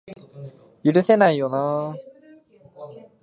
[0.83, 1.95] 許せないよな